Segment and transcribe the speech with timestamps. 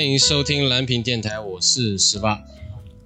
[0.00, 2.42] 哎，欢迎收听蓝屏电台，我是十八，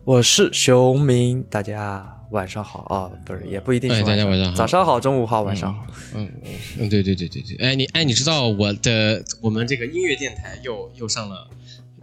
[0.04, 2.82] 我是熊明，大家晚上好。
[2.84, 4.48] 啊，不是也不一定是哎大家晚上。
[4.52, 4.56] 好。
[4.56, 5.84] 早上好，中午好，晚上好。
[6.14, 6.30] 嗯
[6.78, 11.48] 嗯，对对对对对，哎你哎你知道我的我们这个音乐电台又又上了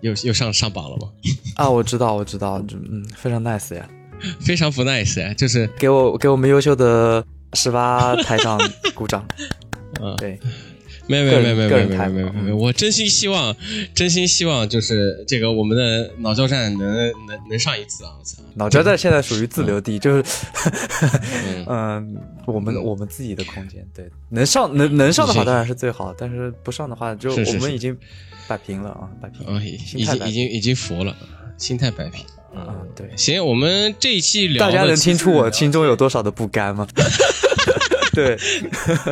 [0.01, 1.07] 又又上上榜了吗？
[1.55, 3.87] 啊，我知道，我知道，就嗯，非常 nice 呀，
[4.43, 8.59] 非常不 nice 呀，就是给我给我们优秀的十八台长
[8.93, 9.25] 鼓掌。
[10.03, 10.13] 嗯。
[10.17, 10.37] 对，
[11.07, 13.55] 没有没有没有没有没有没有没有，我真心希望
[13.93, 16.95] 真心希望就是这个我们的脑交战能
[17.27, 18.11] 能能上一次啊！
[18.17, 20.23] 我操，脑交战现在属于自留地，就是
[21.65, 27.97] 嗯 嗯，我们我们自己的空间，对，能上能能上的话当然是最好，但是不上的话，就我们已经
[28.47, 31.15] 摆平了啊，摆平啊，已已心态摆平经已经已经服了，
[31.57, 32.23] 心态摆平。
[32.53, 33.09] 啊，对。
[33.15, 36.85] 行，我们这一期聊的大家能听出我心中有多少的不甘吗？
[38.15, 38.37] 对，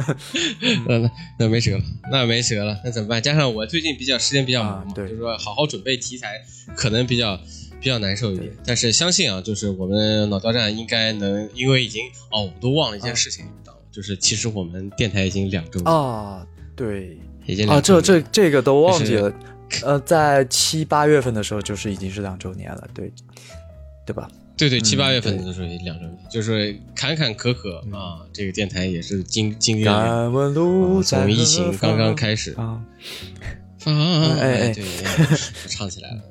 [0.88, 3.22] 那那那没辙了，那没辙了，那怎么办？
[3.22, 6.42] 加上我最近比较时间比较忙嘛，就是说好好准备题材，
[6.76, 7.40] 可能比较
[7.80, 8.52] 比较难受一点。
[8.66, 13.80] 但是相信啊，就是我们脑交站应该能，因为已经哦，我都忘了一件事情，你知道吗？
[13.92, 19.34] 就是其实我们电台已经两周了，啊，对啊，已经两周了这这这个都忘记了。
[19.84, 23.12] 呃，在七八月份的时候，就是已经是两周年了，对，
[24.06, 24.28] 对吧？
[24.60, 30.30] 对对，七嗯八月份的时候也两周年，就是坎坎坷坷啊，这个电台也是经经历了。
[31.02, 32.84] 从疫情刚刚开始，啊，
[33.86, 34.84] 啊，哎哎对，
[35.70, 36.22] 唱起来了，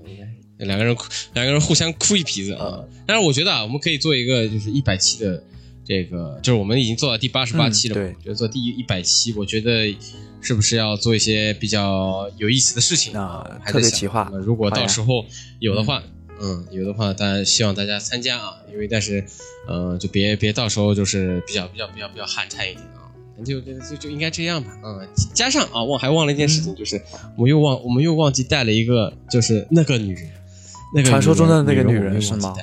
[0.58, 2.84] 两个人哭，两个人互相哭一鼻子啊。
[3.06, 5.42] 但是我觉得啊，我们可以做一个就是一百期的
[5.82, 9.96] 这个，就是我们已经做到第八十八嗯期了嘛，对我觉得做第一百期，我觉得
[10.42, 15.24] 是不是要做一些比较有意思的事情啊还在想特别企划如果到时候
[15.60, 16.02] 有的话。
[16.40, 19.24] 嗯，有的话，大家希望大家参加啊，因为但是，
[19.66, 23.10] 呃，就别别到时候就是比较比较比较比较寒碜一点啊，
[23.44, 27.00] 就就就就应该这样吧，嗯，加上啊，忘还忘了一件嗯事情，就是
[27.36, 30.30] 我们又忘我们又忘记带了一个，就是那个女人，
[30.94, 32.54] 那个传说中的那个女人是吗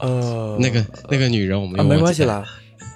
[0.00, 2.44] 呃，那个那个女人我们没关系啦，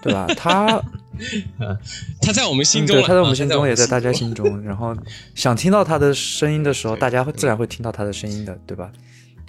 [0.03, 0.27] 对吧？
[0.37, 0.83] 她
[2.21, 4.63] 她在我们心嗯中她在我们啊心中，也在大家心心中。
[4.63, 4.95] 然后
[5.35, 8.93] 想听到她的声音的时候，大家会自然会听到她的声音的，对吧？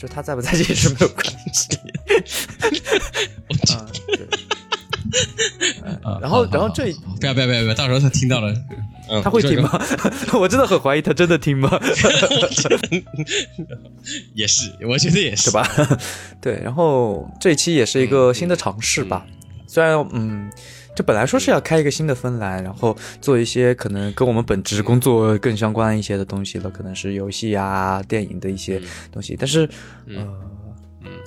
[0.02, 1.68] 就他在不在这也是没有关系。
[3.76, 4.28] 啊，对。
[6.04, 8.54] 啊然后然后这好不要不要不要不要，到时候他听到了，
[9.10, 9.70] 嗯，她会听吗？
[10.34, 11.70] 我真的很怀疑他真的听吗？
[14.34, 15.54] 也是，我觉得也是，对？
[15.54, 15.70] 吧？
[16.42, 19.26] 对，然后这一期也是一个新的尝试吧。
[19.68, 20.50] 虽然嗯，
[20.96, 28.82] 就本来说是要开一个新的分栏，然后做一些可能跟我们本职工作更相关一些的东西了，可能是游戏啊、电影的一些
[29.12, 29.36] 东西。
[29.40, 29.68] 但是
[30.08, 30.28] 呃，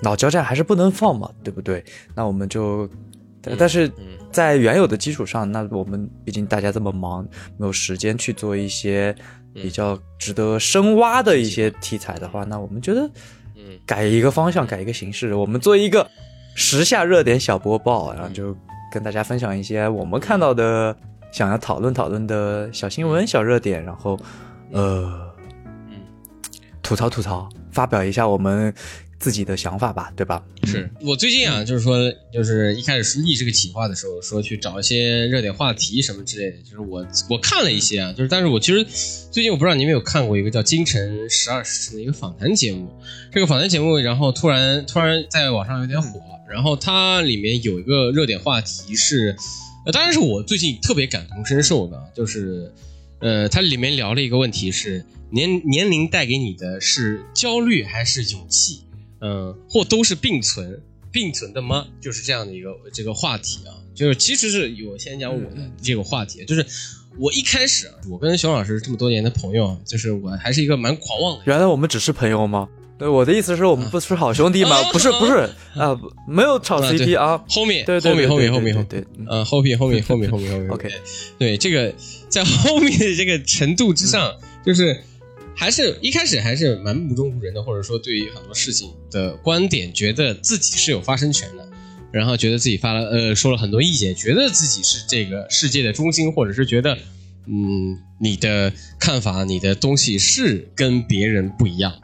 [0.02, 1.84] 老交战还是不能放嘛，对不对？
[2.14, 2.88] 那我们就。
[3.46, 3.92] 但但是
[4.32, 7.22] 在原有的基础上，那我们毕竟大家这么忙，
[7.58, 9.14] 没有时间去做一些
[9.52, 13.02] 比较值得深挖的一些题材的话，那我们觉得，
[13.54, 16.08] 嗯改一个方向，改一个形式，我们做一个
[16.54, 18.56] 时下热点小播报，然后就
[18.94, 20.96] 跟大家分享一些我们看到的、
[21.32, 24.16] 想要讨论讨论的小新闻、小热点，然后
[24.70, 25.34] 呃，
[26.80, 28.72] 吐槽吐槽，发表一下我们
[29.24, 30.44] 自己的想法吧，对吧？
[30.64, 36.58] 是我最近啊，就是说，就是一开始立这个企划的时候，说去找一些热点话题什么之类的。
[36.58, 38.84] 就是我我看了一些啊，就是但是我其实
[39.30, 42.86] 最近我不知道你们有看过一个叫《京城十二时辰》的一个访谈节目。
[43.32, 46.20] 这个访谈节目，然后突然突然在网上有点火，
[46.52, 49.34] 然后它里面有一个热点话题是，
[49.86, 52.70] 呃，当然是我最近特别感同身受的，就是
[53.20, 58.83] 呃，它里面聊了一个问题是年年龄带给你的是焦虑还是勇气？
[59.24, 61.86] 嗯，或都是并存并存的吗？
[62.00, 66.66] 就是这样的一个这个话题啊，就是其实是我先讲我的这个话题，就是
[67.18, 71.42] 我一开始啊，我跟熊老师这么多年的朋友啊，就是我还是一个蛮狂妄的。
[71.46, 72.68] 原来我们只是朋友吗？
[72.96, 74.76] 对，我的意思是我们不是好兄弟吗？
[74.76, 75.98] 啊不是，不是啊，
[76.28, 77.42] 没有炒 CP 啊。
[77.48, 80.88] 后面对对后面后面后面后面对对嗯呃后面后面后面后面后面 OK
[81.36, 81.92] 对这个
[82.28, 84.32] 在后面的这个程度之上，
[84.64, 85.02] 就是
[85.56, 91.68] 还是一开始还是蛮目中无人的，或者说对于很多事情的观点，觉得自己是有发声权的，
[92.12, 96.98] 然后觉得自己发了呃说了很多意见，觉得自己是这个世界的中心，或者是觉得
[97.46, 101.94] 嗯你的看法、你的东西是跟别人不一样。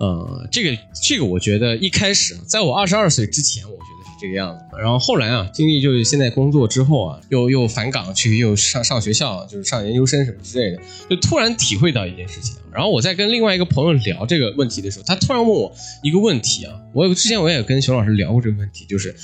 [0.00, 4.78] 呃，这个这个，我觉得一开始，在我二十二岁之前，我觉得是这个样子的。
[4.80, 12.56] 然后后来啊，经历就是现在工作之后啊，又又返岗去，又上上学校，就是上研究生什么之类的，就突然体会到一件事情。
[12.72, 15.70] 然后我在跟另外一个朋友聊这个问题的时候，他突然问我
[16.02, 19.14] 一个问题啊，我之前我也跟熊老师聊过这个问题，就是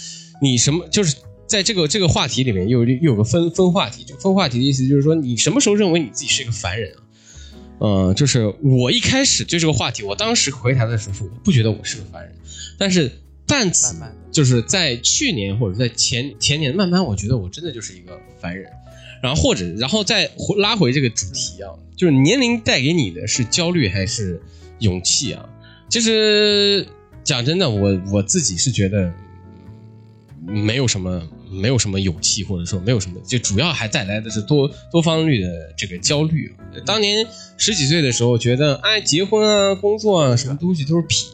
[0.42, 7.00] 你什么，就是在这个这个话题里面又又有个分分话题，就分话题的意思就是说，你什么时候认为你自己是一个凡人啊？
[7.78, 12.32] 呃，就是我一开始对这个话题，我当时回答的时候是我不觉得我是个凡人，
[12.78, 13.10] 但是
[13.46, 18.70] 但此慢慢就是在去年或者在前前年，慢慢我觉得我真的就是一个凡人。
[19.22, 24.40] 然后或者然后再回拉回这个主题啊，就是年龄带给你的是焦虑还是
[24.78, 25.48] 勇气啊？
[25.88, 26.86] 其实
[27.24, 29.12] 讲真的，我我自己是觉得
[30.46, 31.26] 嗯没有什么
[31.56, 36.54] 没有什么勇气，或者说没有什么，就主要还带来的是多多方率的这个焦虑。
[36.84, 37.26] 当年
[37.56, 41.26] 十几岁的时候，觉得哎，结婚啊、工作啊，什么东西都是屁。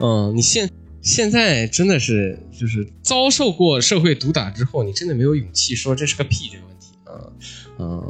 [0.00, 0.68] 嗯，你现
[1.02, 7.32] 现在真的是就是遭受过社会毒打之后，你真的没有勇气说这是个屁这个问题啊。
[7.78, 8.02] 嗯，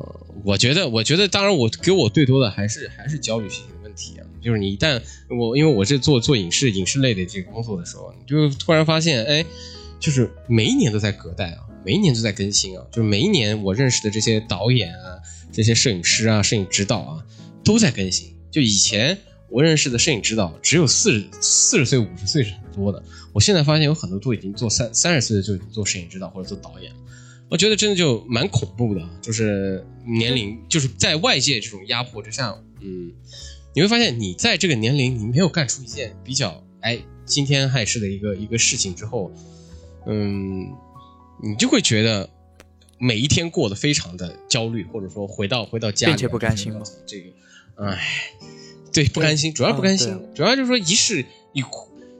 [0.44, 4.26] 我觉得，我觉得，当然，我给我最多的还是还是焦虑性的问题啊。
[4.40, 9.44] 就是你一旦我因为我是做做影视影视类的这个工作的时候，你就突然发现，哎，
[10.00, 15.20] 就是每一年都在隔代啊，每一年都在更新啊，就是每一年我认识的这些导演啊、
[15.52, 17.24] 这些摄影师啊、摄影指导啊
[17.62, 18.34] 都在更新。
[18.50, 19.16] 就以前
[19.48, 23.02] 我认识的摄影指导只有四十四十岁、五十岁是很多的，
[23.32, 26.98] 我现在发现有很多都已经做三三十岁的就已经做摄影指导或者做导演了。
[27.50, 33.12] 我觉得真的就蛮恐怖的，就是年龄，就是在外界这种压迫之下，嗯，
[33.74, 39.32] 你会发现你在这个年龄，你没有干出一件比较哎惊天骇世的一个一个事情之后，
[40.10, 40.76] 嗯，
[41.42, 42.28] 你就会觉得
[42.98, 46.82] 每一天过得非常的焦虑，或者说回到回到家里并且不甘心吗？
[47.06, 47.30] 这个，
[47.86, 47.98] 哎，
[48.92, 51.62] 对，不甘心，主要不甘心，主要就是说一是你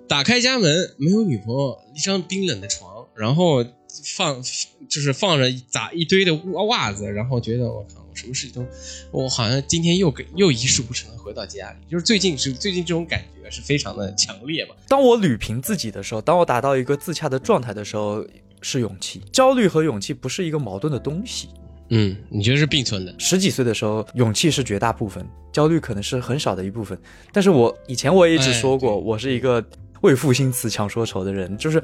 [0.09, 3.67] 打开家门没有女朋友，一张冰冷的床，然后。
[4.05, 4.41] 放
[4.89, 8.69] 就是放着咋一堆的袜袜子，然后觉得我靠，我什么事情都，
[9.13, 14.75] 我好像今天又又一事无成的回到家里，就是最近是最近这种感觉是非常的强烈吧。
[14.89, 18.27] 当我捋平自己的时候，当我达到一个自洽的状态的时候，
[18.61, 19.23] 是勇气。
[19.33, 21.49] 焦虑和勇气不是一个矛盾的东西。
[21.91, 23.15] 嗯，你觉得是并存的？
[23.19, 27.01] 十几岁的时候，勇气是绝大部分，焦虑可能是很少的一部分。
[27.33, 29.65] 但是我以前我也一直说过，我是一个
[30.01, 31.83] 为赋新词强说愁的人，就是。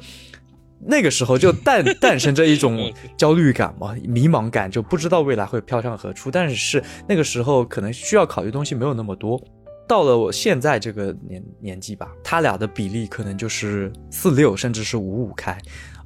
[0.88, 6.30] 那个时候就 诞诞生着一种焦虑感嘛，迷茫感，就不知道未来会飘向何处。
[6.30, 9.40] 但是那个时候可能需要考虑东西没有那么多。
[9.88, 15.56] 到了我现在这个年年纪吧，他俩的比例可能就是四六，甚至是五五开。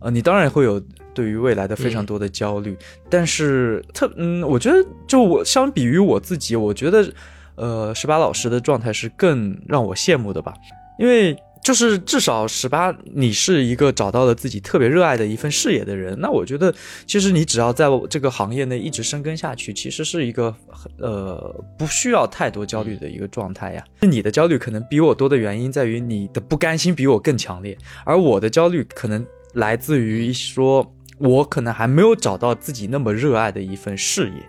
[0.01, 0.79] 呃，你当然会有
[1.15, 2.77] 对于未来的非常多的焦虑，
[3.09, 7.11] 但是特嗯，我觉得就我相比于我自己，我觉得
[7.55, 10.55] 呃，十八老师的状态是更让我羡慕的吧，
[10.99, 11.37] 因为。
[11.63, 16.19] 就是至少十八，你是一个找到了自己特别热爱的一份事业的人。
[16.19, 16.75] 那我觉得，
[17.07, 20.55] 其实你只要在这个行业内一直深耕下去，其实是一个
[20.99, 23.85] 呃不需要太多焦虑的一个状态呀。
[24.01, 29.25] 你的焦虑可能比我多的原因在于你的不甘心比我更强烈，而我的焦虑可能
[29.55, 34.47] 来自于说，我可能还没有找到自己那么热爱的一份事业。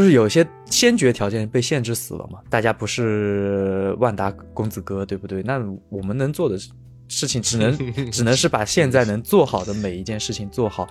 [0.00, 5.42] 就是有些先决条件被限制死了嘛，大家不是万达公子哥对不对？
[5.42, 5.60] 那
[5.90, 6.58] 我们能做的
[7.06, 7.76] 事情只能
[8.10, 10.88] 只能是把现在能做好的每一件事情做好，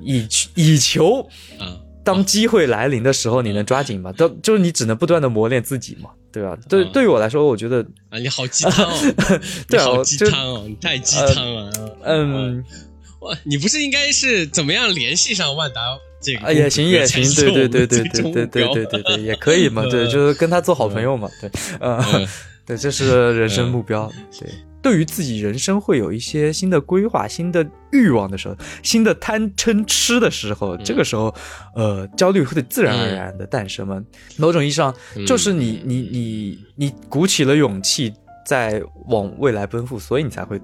[0.00, 1.28] 以以求
[2.04, 4.12] 当机会来临的时候你能抓紧嘛？
[4.12, 6.56] 都就是你只能不断的磨练自己嘛，对吧？
[6.68, 9.14] 对，对于我来说，我觉得啊，你好鸡汤哦，
[9.66, 11.72] 对啊，好鸡汤哦，你太鸡汤了，
[12.04, 12.64] 嗯，
[13.22, 15.80] 哇，你不是应该是怎么样联系上万达？
[16.42, 21.50] 啊，也行也行，对对对对对对对对对对，也可以嘛， 对，就是跟他做好朋友嘛，对，
[21.80, 22.02] 嗯，
[22.66, 24.10] 对，这是人生目标。
[24.38, 24.48] 对，
[24.82, 31.34] 对于自己人生会有一些新的规划、新的欲望的时候，新的贪嗔痴的时候，这个时候，
[31.74, 34.02] 呃，焦虑会自然而然的诞生嘛。
[34.36, 34.94] 某种意义上，
[35.26, 38.12] 就是你你你你鼓起了勇气，
[38.46, 40.60] 在往未来奔赴，所以你才会。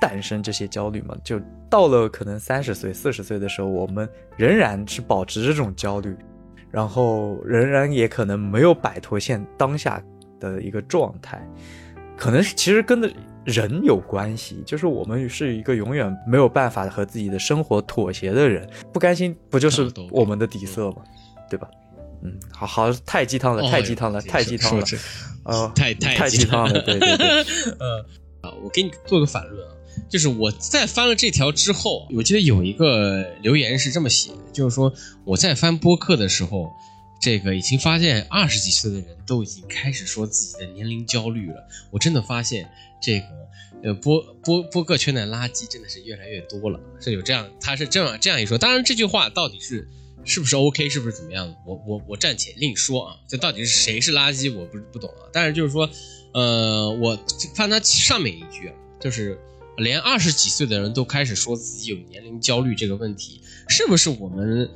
[0.00, 6.16] 诞生这些焦虑嘛，就到了可能三十岁、四十岁的时候，我们仍然是保持这种焦虑，
[6.70, 10.02] 然后仍然也可能没有摆脱现当下
[10.40, 11.46] 的一个状态，
[12.16, 13.10] 可能其实跟的
[13.44, 20.96] 人有关系，就是我们是一个永远没有办法和自己的生活妥协的人，不甘心不就是我们的底色吗？
[21.50, 21.68] 对吧？
[22.22, 24.84] 嗯，好好太鸡汤了，太鸡汤了，太鸡汤了，
[25.44, 27.26] 呃，太太鸡汤了，对对对，
[27.78, 28.04] 呃，
[28.42, 29.74] 啊，我给你做个反论啊。
[30.08, 34.92] 就是我在翻了这条之后，我记得有一个留言是这么写的，就是说
[35.24, 36.70] 我在翻播客的时候，
[37.20, 41.66] 这个已经发现二十几岁的人都已经开始说自己的年龄焦虑了。
[41.90, 43.26] 我真的发现这个
[43.82, 48.58] 呃播播播客圈的垃圾真的是越来越多了，是有这样，他是这样这样一说。
[48.58, 49.88] 当然这句话到底是
[50.24, 53.16] 是不是 OK，是不是怎么样的，我我我暂且另说啊。
[53.28, 55.28] 这到底是谁是垃圾，我不不懂啊。
[55.32, 55.88] 但是就是说，
[56.34, 57.18] 呃，我
[57.54, 59.38] 翻他上面一句啊，就是。
[59.78, 64.68] 连二十几岁的人都开始说自己有年龄焦虑这个问题，是不是我们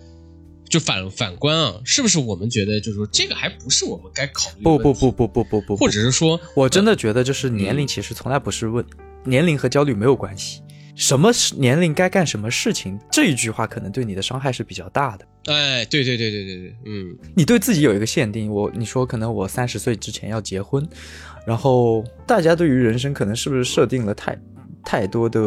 [0.69, 4.79] 就反反观啊，是不是我们觉得就是说这个还不是我们该考虑的不？
[4.79, 8.85] 不不不不不不，或者是说，我真的觉得就是年龄其实从来不是问，
[9.25, 10.63] 年龄和焦虑没有关系。
[10.95, 15.27] 什么年龄该干什么事情这一句话可能对你的伤害是比较大的。
[15.47, 20.87] 哎，对对对对对对，嗯，你对自己有一个限定，我你说可能我三十岁之前要结婚，
[21.47, 24.39] 然后大家对于人生可能是不是设定了太
[24.85, 25.41] 太多的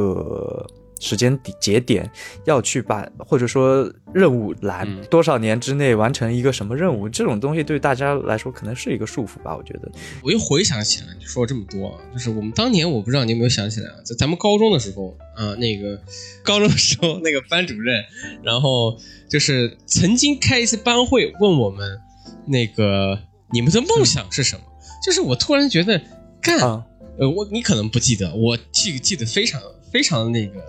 [1.00, 2.10] 时间节点，
[2.46, 9.92] 要去把或者说任务栏、嗯多少年之内完成一个什么任务，这种东西对大家来说可能是一个束缚吧，我觉得。
[10.24, 16.02] 我又回想起来，你说了这么多啊，就是我们当年，我不知道你有没有想起来啊，在咱们高中的时候啊，那个
[16.44, 18.04] 高中的时候那个班主任，
[18.42, 18.98] 然后
[19.30, 22.00] 就是曾经开一次班会，问我们
[22.48, 23.20] 那个
[23.52, 24.64] 你们的梦想是什么？
[25.06, 26.02] 就是我突然觉得，
[26.42, 26.84] 干，啊，
[27.18, 30.62] 呃，我你可能不记得，我记记得非常非常那个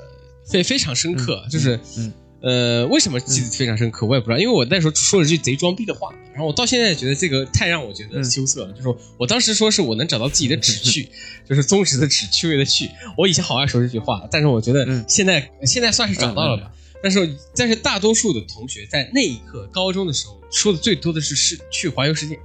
[0.48, 2.12] 非非常深刻，就是嗯
[2.42, 11.08] 呃，为什么记得非常深刻，我也不知道，因为我那时候说了句贼装逼的话，然后我到现在觉得这个太让我觉得羞涩了，就是我当时说是我能找到自己的 旨趣，
[11.48, 16.72] 就是宗旨的旨，趣味的趣，我以前好爱说这句话，但是我觉得嗯现在、现在算是找到了吧。
[17.02, 22.38] 但是，但是大多数的同学在那一刻，高中的时候说的最多的是是去环游世界。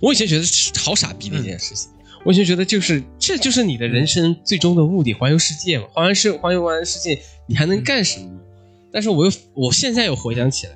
[0.00, 1.88] 我以前觉得是好傻逼的一件事情，
[2.26, 8.40] 我就觉得就是这就是你的人生最终的目的，环游世界嘛，环完世环游完世界，你还能干什么？
[8.92, 10.72] 但是我又我现在又回想起来，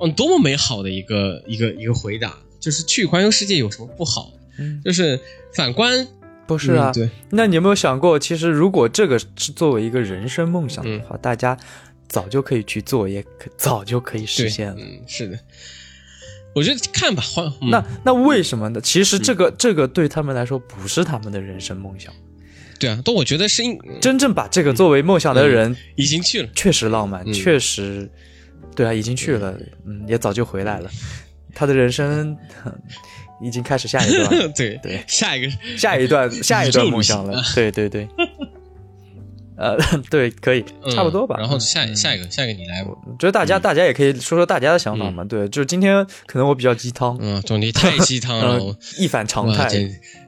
[0.00, 4.32] 嗯，多么美好的一个一个一个回答，就是去环游世界有什么不好？
[4.58, 5.20] 嗯就是
[5.54, 6.08] 反观
[6.46, 11.58] 不是啊嗯，对，那你有没有想过，其实如果这个是作为一个人生梦想的话，大家
[12.08, 14.76] 早就可以去做，也可早就可以实现了。
[14.78, 15.38] 嗯，是的，
[16.56, 18.80] 我觉得看吧，换、嗯、那那为什么呢？
[18.80, 22.10] 其实这个、这个对他们来说不是他们的人生梦想。
[22.78, 27.32] 对啊，但我觉得是因真正把这个作为梦想的人，已经去了，确实浪漫，嗯。
[27.34, 28.10] 确实，
[28.74, 30.88] 对啊，已经去了，嗯，也早就回来了。
[31.54, 32.34] 他的人生
[33.42, 37.42] 已经开始下一段， 对对，下一个下一段 下一段梦想了。
[37.54, 38.08] 对对对，
[39.56, 39.76] 呃，
[40.10, 41.36] 对，可以，嗯差不多吧。
[41.38, 45.24] 然后下嗯下一个下一个你来吧，我觉得大家大家也可以说说大家的想法嘛。
[45.24, 49.66] 对，就是今天可能我比较鸡汤，嗯，总体太鸡汤了， 一反常态。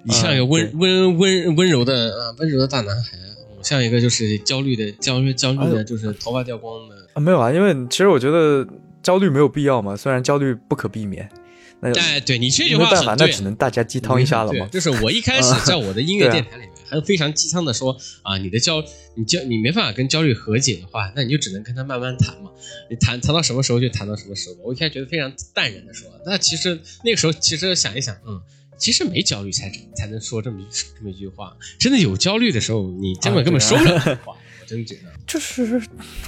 [0.04, 3.18] 你像一个温嗯温温温柔的啊温柔的大男孩，
[3.58, 6.96] 我像一个就是焦虑的焦虑焦虑的，就是头发掉光的。
[7.14, 8.66] 啊，没有啊，因为其实我觉得
[9.02, 11.28] 焦虑没有必要嘛，虽然焦虑不可避免，
[11.80, 14.66] 那哎，对你这句没办法，那话很对，只能大家鸡汤一下了对嘛。
[14.68, 18.82] 就是我一开始在我的音乐 电台里面，还非常鸡汤的说啊，你的焦
[19.14, 22.50] 你焦你没办法跟焦虑和解的话，那你就只能跟他慢慢谈嘛。
[22.90, 24.56] 你谈谈到什么时候就谈到什么时候。
[24.64, 28.40] 我一开始觉得非常淡然的说，那其实那个时候其实想一想，嗯。
[28.80, 34.32] 其实没焦虑才才能说这么一这么一句话，真的有焦虑的时候，你根本啊根本说不了这句话。
[34.34, 34.36] 我
[34.68, 35.82] 真觉得，就是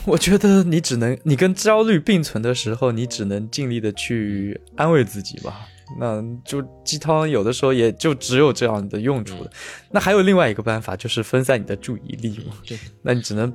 [0.07, 5.67] 我觉得你只能你跟焦虑并存的时候，你只能尽力的去安慰自己吧。
[5.99, 9.51] 那就鸡汤有的时候也就只有这样的用处了。
[9.91, 12.55] 那还有另外一个办法，就是分散你的注意力嘛。
[12.67, 13.53] 对，那你只能？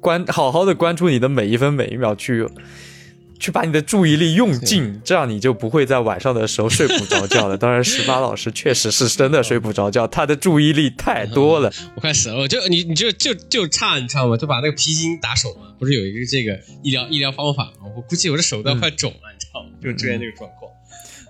[0.00, 2.46] 关好好的关注你的每一分每一秒去。
[2.46, 2.54] 去
[3.50, 7.56] 把你的注意力用尽，这样你就不会在晚上的时候睡不着觉了。
[7.58, 11.72] 当然，十八老师确实是真的睡不着觉，他的注意力太多了。
[11.94, 12.36] 我快死了！
[12.36, 14.36] 我就你你就就就差你知道吗？
[14.36, 17.90] 就把那个皮筋打手嘛，不是有一个这个医疗医疗方法吗？
[17.96, 19.70] 我估计我的手都要快肿了，你知道吗？
[19.82, 20.70] 就出现这个状况。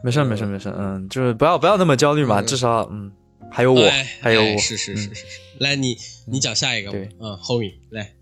[0.02, 3.10] 没事没事没事，嗯，就是不要不要那么焦虑嘛，嗯至少嗯，
[3.50, 5.24] 还有我，哎还有我，哎是是是是是。
[5.60, 8.12] 来，你你讲下一个吧，对嗯，后面来，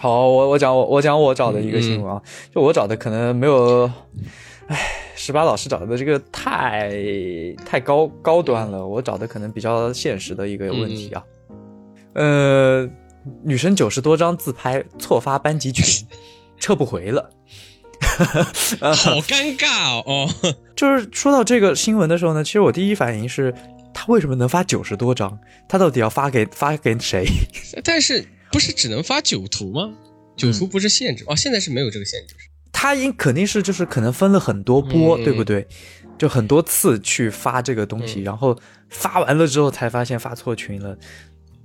[0.00, 2.22] 好，我我讲我我讲我找的一个新闻啊，
[2.54, 3.84] 就我找的可能没有，
[4.66, 4.78] 唉，
[5.14, 6.90] 十八老师找的这个太
[7.66, 11.22] 太高高端了，我找的可能比较现实的一个问题啊，
[12.14, 12.88] 呃，
[13.44, 15.84] 女生九十多张自拍错发班级群，
[16.58, 17.28] 撤不回了。
[18.80, 20.02] 好尴尬哦！
[20.06, 23.54] 哦， 就是说到这个新闻的时候呢，其实我第一反应是，
[23.92, 25.38] 他为什么能发九十多张？
[25.68, 27.26] 他到底要发给发给谁？
[27.84, 29.92] 但是不是只能发九图吗？
[30.36, 32.34] 九图不是限制、哦，现在是没有这个限制。
[32.72, 35.66] 他应肯定是就是可能分了很多波，嗯对不对？
[36.18, 40.96] 就很多次去发这个东西，嗯然后发完了之后才发现发错群了。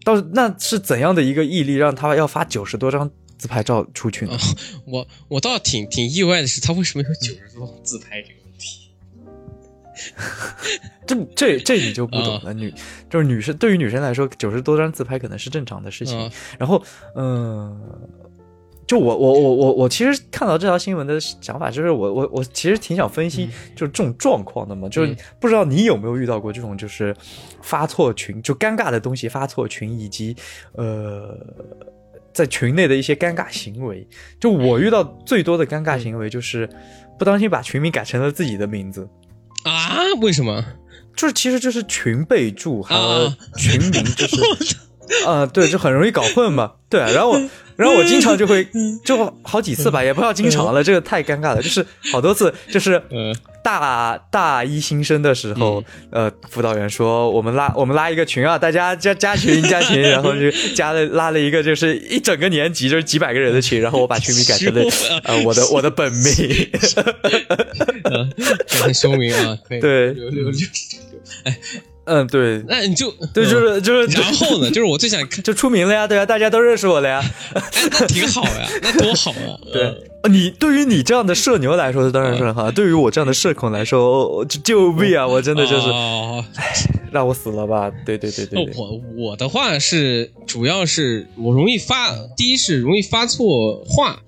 [0.04, 4.38] 到那是怎样的一个毅力，让他要发九十多张自拍照出去呢？
[4.86, 8.45] 我我倒挺挺意外的是，他为什么有九十多张自拍这个问题？
[11.08, 12.54] 这这这你就不懂啊了。
[12.54, 12.74] 女
[13.10, 16.20] 就是女生，对于女生来说，九十多张自拍可能是正常的事情。
[16.20, 16.82] 啊然后，
[17.16, 17.80] 嗯、
[18.88, 27.16] 就我我我我我其实看到这条新闻的想法，就是我我我其实挺想分析，就是这种状况的嘛，就是嗯不知道你有没有遇到过这种，就是
[27.62, 30.36] 发错群，就尴尬的东西发错群，以及
[30.74, 31.38] 呃。
[32.34, 34.06] 在群内的一些尴尬行为。
[34.42, 36.70] 就我遇到最多的尴尬行为就是
[37.18, 39.08] 不当心把群名改成了自己的名字。
[39.66, 40.00] 啊？
[40.22, 40.64] 为什么？
[41.16, 44.76] 就是其实就是群备注和啊群名，就是，
[45.26, 46.74] 啊， 对，就很容易搞混嘛。
[46.90, 47.42] 对，然后我，
[47.78, 48.68] 然后我经常就会，
[49.06, 51.62] 就好几次吧，也不知道经常了，这个太尴尬了。
[51.62, 53.34] 就是好多次，就是嗯
[53.66, 64.84] 大大一新生的时候，呃，辅导员说我们拉我们拉一个群啊，大家加加群加群，然后就加了拉了一个就是一整个年级就是几百个人的群，然后我把群名改成了
[65.26, 66.70] 呃我的我的本名。
[68.04, 68.32] 嗯，
[68.68, 69.80] 改成凶名啊，可以。
[69.80, 70.60] 对留留留。
[71.44, 71.58] 哎，
[72.06, 74.70] 嗯，对，那你就对，就是就是，然后呢？
[74.72, 77.24] 就是我最想看，就出名了呀，对啊，大家都认识我了呀。
[77.56, 77.62] 哎，
[78.00, 79.58] 那挺好呀，那多好啊！
[79.74, 79.92] 对
[80.28, 85.28] 你对于你这样的社牛来说当然是很好，对于我这样的社恐来说，救命啊！
[85.28, 86.44] 我真的就是哦
[87.12, 87.92] 让我死了吧？
[88.06, 94.22] 对对对对对，我我的话是，主要是我容易发，第一是容易发错话，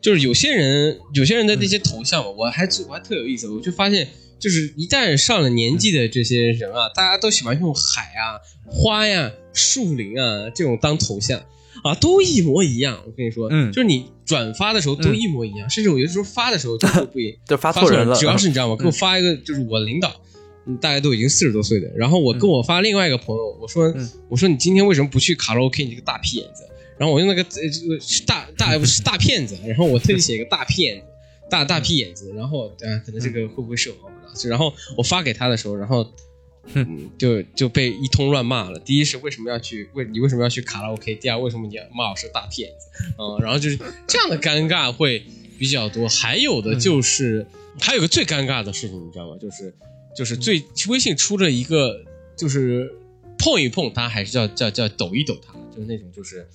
[0.00, 11.40] 就是有些人有些人的那些头像嘛，我还我还特有意思，我就发现，就是一旦上了年纪的这些人啊，大家都喜欢用海啊、花呀、树林啊这种当头像
[11.86, 13.00] 啊，都一模一样。
[13.06, 18.16] 我跟你说，嗯就是你转发的时候都一模一样，甚至我有的时候发的时候都不一 就发发错人了。
[18.16, 18.76] 主要是你知道吗？
[18.76, 20.12] 给我发一个，就是我领导，
[20.66, 25.84] 嗯大概都已经四十多岁的，然后我跟我发另外一个朋友，我说，嗯我说你今天为什么不去卡拉 OK？
[25.84, 26.62] 你这个大屁眼子。
[26.98, 31.04] 然后我用那个呃这个是大大不是大骗子，然后我特地写一个大屁眼子，
[31.50, 34.42] 大大屁眼子，然后啊，可能这个会不会涉黄我不知道。
[34.42, 36.06] 就然后我发给他的时候，然后。
[36.74, 38.78] 嗯，就就被一通乱骂了。
[38.80, 41.14] 第一是为什么要去为你为什么要去卡拉 OK？
[41.16, 42.88] 第二为什么你要骂我是大骗子？
[43.18, 45.24] 嗯，然后就是这样的尴尬会
[45.58, 46.08] 比较多。
[46.08, 47.46] 还有的就是、
[47.80, 49.36] 还有个最尴尬的事情，你知道吗？
[49.40, 49.74] 就是
[50.16, 52.04] 就是最微信出了一个
[52.36, 52.92] 就是
[53.38, 56.46] 碰一碰它，还是叫叫叫抖一抖它，就是那种就是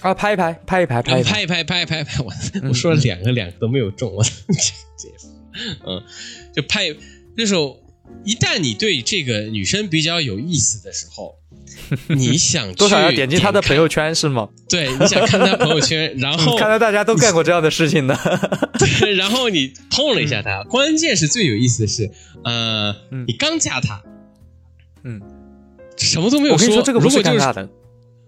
[0.00, 1.30] 啊，拍一拍，拍一拍，拍一拍。
[1.32, 2.32] 拍一拍拍一拍拍，我
[2.68, 5.08] 我说了两个两个都没有中，我 这
[5.84, 6.02] 嗯，
[6.54, 6.92] 就拍
[7.36, 7.54] 就是
[8.24, 11.36] 一旦你对这个女生比较有意思的时候，
[12.08, 14.48] 你想去多少要点击她的朋友圈是吗？
[14.68, 18.16] 对，你想看她朋友圈，然后 嗯看来大家都干过这样的事情的。
[18.78, 22.10] 对，然后你碰了一下她，关键是最有意思的是，
[22.44, 24.02] 呃，嗯你刚加她，
[25.04, 25.20] 嗯，
[25.96, 27.68] 什么都没有我跟你说，这个不如果就是尴尬的，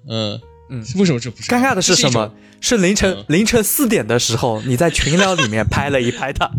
[0.08, 0.40] 嗯
[0.74, 2.32] 嗯为什么这不是尴尬的是什么？？
[2.60, 6.50] 是凌晨嗯凌晨四点的时候，你在群聊里面拍了一拍他。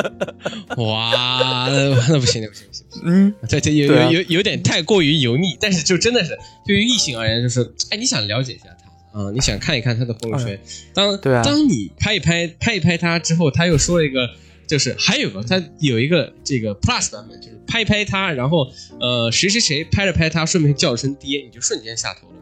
[0.76, 3.02] 哇，那那不行，那不行，不行，不行。
[3.04, 10.60] 嗯，对这，有啊有有有点太过于油腻，但是就真的是对于异性而言，就是哎，你想了解一下他啊、你想看一看他的朋友圈。
[10.94, 14.28] 当对啊当你拍一拍拍一拍他之后，他又说了一个，
[14.66, 22.34] 就是还有个他有一个这个 Plus 版本，就是拍一拍他，然后呃谁谁谁拍了拍他，顺便叫了声爹，你就瞬间下头了？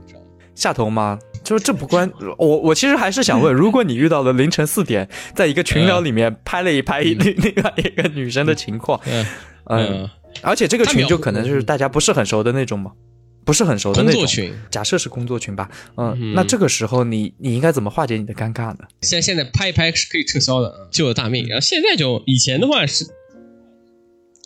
[0.57, 1.17] 下头吗？
[1.45, 9.25] 就是这不关我，我其实还是想问，如果你遇到了凌晨四点，在一个群聊里面拍了一拍另另外一个女生的情况，嗯。
[9.69, 10.09] 嗯，
[10.43, 12.93] 而且这个群就可能就是大家不是很熟的那种嘛，
[13.45, 14.21] 不是很熟的那种。
[14.21, 14.55] 工作群。
[14.71, 16.35] 假设是工作群吧，嗯，嗯。
[16.35, 18.87] 那这个时候你你应该怎么化解你的尴尬呢？
[19.03, 21.49] 现在现在拍一拍是可以撤销的，啊，救了大命。
[21.49, 23.09] 然后现在就以前的话是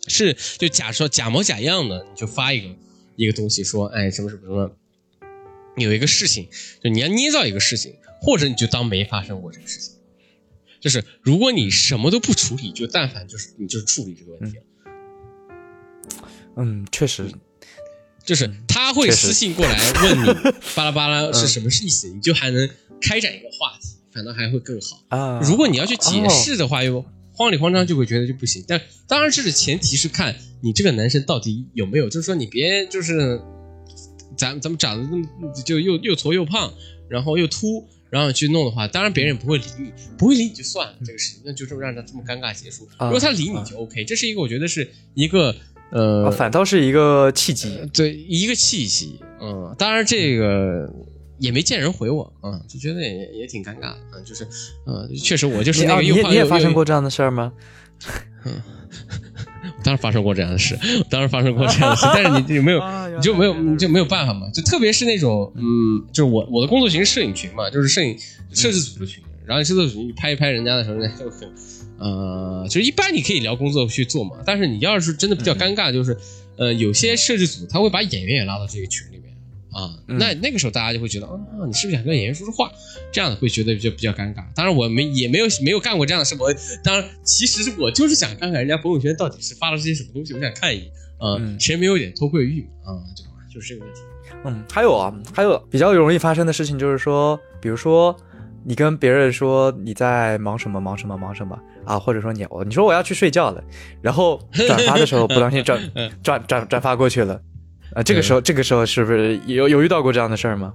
[0.07, 2.75] 是就假说假模假样的，你就发一个
[3.15, 4.71] 一个东西说，哎什么什么什么，
[5.81, 6.47] 有一个事情，
[6.83, 9.95] 就你要捏造一个事情，或者你就当没发生过这个事情。
[10.79, 14.63] 就是如果你什么都不处理，就但凡就是你就是处理这个问题了。
[16.57, 17.31] 嗯，确实，
[18.25, 20.25] 就是他会私信过来问你
[20.75, 25.03] 巴拉巴拉是什么意思，你就还能开展一个话题，反倒还会更好。
[25.09, 28.65] 啊，如果你要去解释的话，又慌里慌张，就会觉得就不行。
[28.67, 33.39] 但当然，这是前提是看你这个男生到底有没有，就是说你别就是
[34.37, 36.71] 咱咱们长得那么就又又矬又胖，
[37.09, 42.87] 然后又秃，然后去弄的话，当然别人也不会理你，不会理你就算了，这个事情那就这么让他这么尴尬结束。
[42.97, 45.55] 啊如果他理你就 OK，这是一个我觉得是一个
[45.91, 47.79] 呃啊反倒是一个契机。
[47.93, 50.91] 对一个契机，嗯，当然这个
[51.37, 54.47] 也没见人回我，嗯，就觉得也也挺尴尬的，嗯，就是，
[54.85, 57.53] 嗯，确实我就是你啊，那个你也发生过这样的事儿吗？
[59.83, 60.77] 当然发生过这样的事，
[61.09, 64.49] 当然发生过这样的事， 但是你有没有啊你就没有你就没有办法嘛？
[64.53, 68.17] 就特别是那种嗯，就是我我的工作群是摄影群嘛，就是摄影
[68.51, 71.49] 摄制组的群，然后你摄制组你拍一拍人家的时候，人家就很
[71.99, 76.17] 呃，就是一般你可以聊工作去做嘛，但是你要是真的比较尴尬，就是
[76.57, 79.30] 呃，有些摄制组他会把演员也拉到这个群里面
[79.71, 81.33] 啊，嗯那那个时候大家就会觉得啊，
[81.65, 82.71] 你是不是想跟演员说说话？
[83.11, 84.43] 这样的会觉得就比较尴尬。
[84.55, 86.53] 当然我没也没有没有干过这样的事，我
[86.83, 93.23] 当然其实我就是想看看人家朋友圈到底是发了这些什么东西，我想看一眼啊，嗯谁没有点偷窥欲嘛啊，就
[93.55, 94.01] 就是这个问题。
[94.43, 98.15] 嗯，还有啊，还有比较容易发生的事情就是说，比如说
[98.63, 103.63] 你跟别人说你在忙什么忙什么忙什么啊，或者说你我你说我要去睡觉了，
[104.01, 105.79] 然后转发的时候不小心转
[106.23, 107.39] 转转转发过去了，
[107.93, 110.73] 啊，这个时候这个时候是不是有有遇到过这样的事儿吗？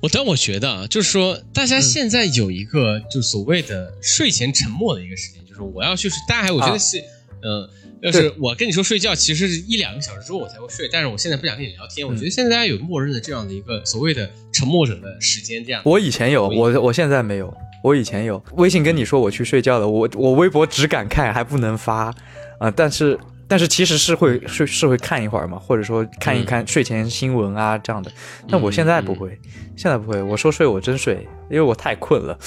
[0.00, 6.98] 我但我觉得啊，就是说大家现在有一个就所谓的睡前沉默的一个时间，就是我要去睡，大家还我觉得是
[7.42, 7.68] 嗯。
[8.02, 12.06] 要是我跟你说睡觉，其实是一两个小时之后我才会睡，但是我现在不想跟你聊天。
[12.06, 15.80] 我觉得现在大家有默认的这样的一个所谓的沉默者的时间，这样。
[15.82, 17.52] 我以前有，我我现在没有。
[17.82, 22.14] 我以前有微信跟你说我去睡觉了，我我微博只敢看还不能发
[22.60, 28.10] 啊，但是但是其实是会是是会看一会儿嘛，或者说看一看睡前新闻啊这样的。
[28.48, 29.38] 但我现在不会，
[29.76, 30.20] 现在不会。
[30.20, 32.38] 我说睡我真睡，因为我太困了。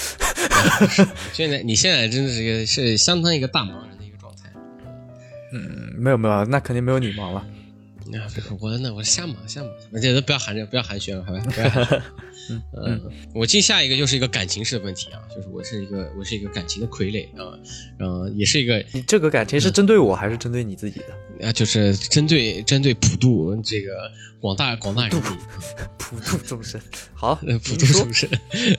[1.32, 4.50] 现在你现在真的是一个是相当一个大忙人的一个状态。
[5.54, 7.46] 嗯，没有没有，那肯定没有你忙了。
[8.18, 8.28] 啊，
[8.60, 12.04] 我那我瞎忙瞎忙，而且都不要寒着，不要寒暄了，好吧？
[12.50, 17.60] 嗯嗯，我进下一个又是一个感情式的问题啊，就是我是一个我是一个感情的傀儡啊，
[17.98, 21.48] 然后也是一个，你这个感情是针对我还是针对你自己的？
[21.48, 25.24] 啊，就是针对针对普渡这个广大广大人民，
[25.98, 26.82] 普渡众生。
[27.14, 28.28] 好，普渡众生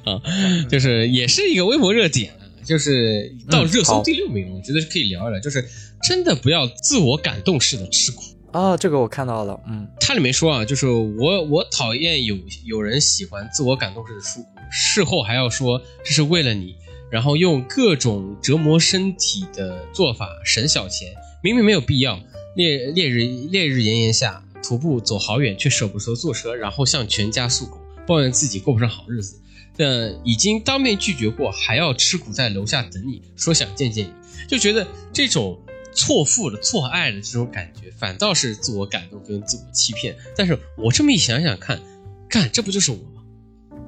[0.04, 0.20] 啊，
[0.68, 2.32] 就是也是一个微博热点。
[2.62, 5.40] 就是到热搜第六名，我觉得是可以聊一聊。
[5.40, 5.64] 就是
[6.02, 8.76] 真的不要自我感动式的吃苦啊！
[8.76, 16.74] 这个我看到了，嗯，它里面说啊，就是我我讨厌有有人喜欢自我感动式的吃苦，事后还要说这是为了你，
[17.10, 21.08] 然后用各种折磨身体的做法省小钱，
[21.42, 22.18] 明明没有必要。
[22.56, 29.40] 烈烈日烈日炎炎下徒步走好远，却舍不得坐车，然后向全家诉苦，抱怨自己过不上好日子。
[29.76, 34.12] 但，已经当面拒绝过，还要吃苦在楼下等你，说想见见你，
[34.48, 35.56] 就觉得这种
[35.92, 40.16] 错付的、错爱的这种感觉，反倒是自我感动跟自我欺骗。
[40.36, 41.80] 但是我这么一想想看，
[42.28, 43.22] 看这不就是我吗？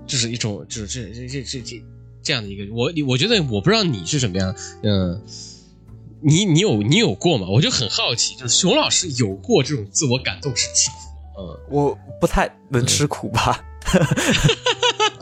[0.07, 1.83] 就是一种，就是这这这这
[2.23, 5.23] 这样的一个我，我觉得我不知道你是什么样，嗯，
[6.21, 7.47] 你你有你有过吗？
[7.49, 11.13] 我就很好奇，就是熊老师有过这种自我感动式吃苦吗？
[11.39, 13.65] 嗯，我不太能吃苦吧。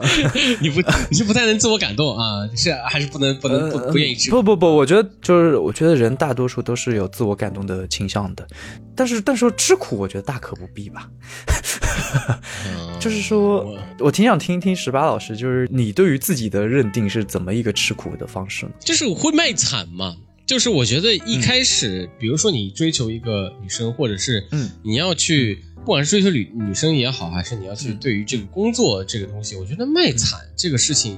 [0.60, 2.48] 你不 你是不太能自我感动啊？
[2.56, 4.30] 是还是不能不能不不愿意吃？
[4.30, 8.46] 不不不，我觉得就是我觉得人大多数都是有自我感动的倾向的，
[8.94, 11.08] 但是但是说吃苦，我觉得大可不必吧。
[13.00, 18.72] 就是说我挺想听一听十八老师，就是你对于自己的认定是怎么一个吃苦的方式呢？
[18.80, 20.14] 就是会卖惨嘛？
[20.50, 31.16] 就是我觉得一开始，比如说你追求一个女生，或者是嗯你要去，不管是追求女女生也好，还是你要去对于这个工作这个东西，我觉得卖惨这个事情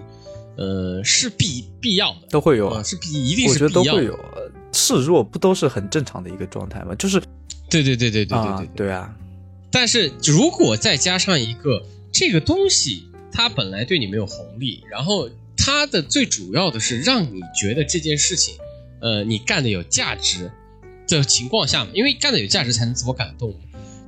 [0.59, 4.19] 呃是必必要的，都会有，是必，一定是必，要有。
[4.71, 6.95] 示弱不都是很正常的一个状态吗？
[6.97, 7.19] 就是，
[7.71, 8.69] 对对对对对对对。
[8.77, 9.17] 对啊。
[9.71, 18.57] 但是如果再加上一个，这个东西它本来对你没有红利，然后它的最主要的是让你觉得这件事情。
[19.03, 20.51] 呃，你干的有价值
[21.09, 23.55] 的情况下嘛，因为干的有价值才能自我感动。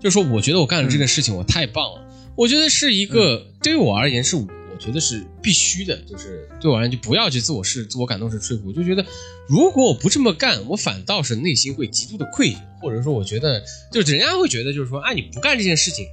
[0.01, 2.07] 就是说，我觉得我干了这个事情，我太棒了。
[2.37, 4.47] 我觉得是一个对于我而言是，我
[4.79, 5.97] 觉得是必须的。
[6.03, 8.69] 就是对我而言，就不要去自我是自我感动式吹鼓。
[8.69, 9.05] 我就觉得，
[9.49, 16.07] 如果我不这么干，我反倒是内心会极度的愧疚，或者说，我觉得就是人家会觉得，就是说，哎，你不干这件事情，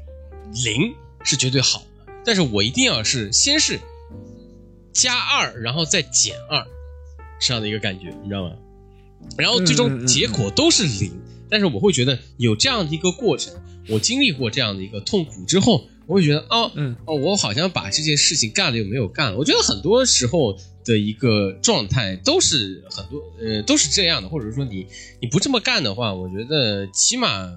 [0.63, 2.13] 零是绝对好的。
[2.24, 3.80] 但是我一定要是先是
[4.94, 6.65] 加二，然后再减二，
[7.41, 8.56] 这样的一个感觉，你知道吗？
[9.38, 11.12] 然后最终结果都是零，
[11.50, 13.54] 但是我会觉得有这样的一个过程。
[13.90, 19.38] 我经历过这样的一个痛苦之后，我会觉得，哦，嗯，哦，我好像把这件事情干了又没有干了。
[19.38, 20.56] 我觉得很多时候
[20.86, 24.30] 的一个状态都是很多，呃，都是这样的。
[24.30, 24.86] 或者说你
[25.20, 27.52] 你不这么干的话，我觉得起码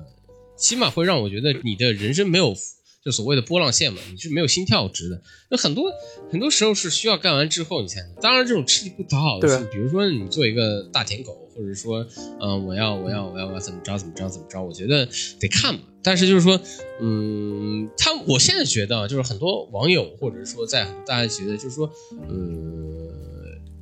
[0.56, 2.56] 起码会让我觉得你的人生没有
[3.04, 5.22] 就所谓的波浪线嘛，你是没有心跳值的。
[5.50, 5.92] 那很多
[6.32, 8.14] 很多时候是需要干完之后你才能。
[8.22, 11.43] 当然，这种吃力不讨好的是，比如说你做一个大舔狗。
[11.56, 12.06] 或者说，
[12.40, 14.62] 嗯，我要，我要，我要，我要怎么着，怎么着，怎么着？
[14.62, 15.06] 我觉得
[15.38, 15.80] 得看嘛。
[16.02, 16.60] 但是就是说，
[17.00, 21.90] 嗯，他，我现在觉得，就是很多网友，或者说在大家觉得，就是说，
[22.28, 22.34] 呃，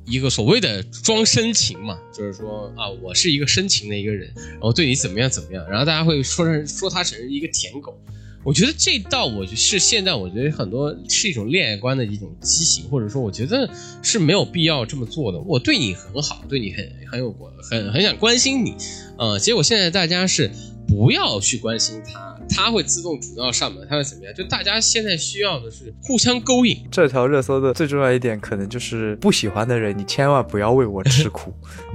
[0.05, 7.99] 一个所谓的装深情嘛，就是说啊，我是一个深情的一个人，然后对你怎么样怎么样，然后大家会说成说他成一个舔狗。
[8.43, 13.69] 我觉得这道，我是现在我觉得很多是一种恋爱观的一种畸形，或者说我觉得
[14.01, 15.39] 是没有必要这么做的。
[15.39, 17.33] 我对你很好，对你很很有
[17.69, 18.75] 很很想关心你，
[19.17, 20.51] 呃，结果现在大家是
[20.95, 24.33] 不要去关心他，他会自动主动上门，他会怎么样？
[24.33, 26.77] 就大家现在需要的是互相勾引。
[26.91, 31.53] 这条热搜的最重要一点，可能就是不喜欢的人，你千万不要为我吃苦。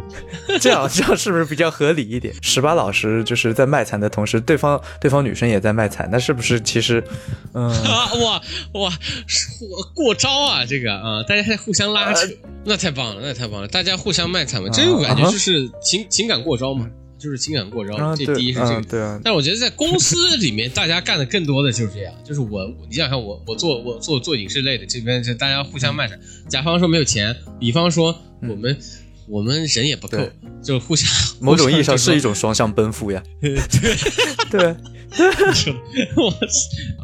[0.61, 2.35] 这样这样是不是比较合理一点？
[2.43, 7.03] 十八老师就是在卖惨的同时，对方对方女生也在卖惨，那是不是其实，
[7.53, 7.69] 嗯，
[8.25, 8.91] 哇哇，
[9.61, 12.27] 过过招啊，这个啊，大家在互相拉扯，
[12.65, 16.89] 那太棒了，那太棒了，大家互相卖惨嘛，这我感觉就是情情感过招嘛。
[17.19, 18.83] 就是情感过招，这第一是这个。
[18.83, 19.21] 对啊。
[19.25, 22.15] 但我觉得在公司里面， 大家干的更多的就是这样。
[22.25, 26.19] 就是我，你想想，我我做我做做影视类的，这边就大家互相卖惨。
[26.49, 28.79] 甲方说没有钱，乙方说我们
[29.27, 30.19] 我们人也不够，
[30.63, 31.09] 就互相。
[31.43, 33.23] 某种意义上是一种双向奔赴呀。
[33.41, 33.57] 对
[34.51, 34.77] 对。
[36.17, 36.33] 我